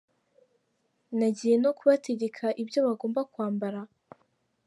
Nagiye 1.17 1.55
no 1.63 1.71
kubategeka 1.77 2.45
ibyo 2.61 2.79
bagomba 2.87 3.21
kwambara???? 3.31 3.81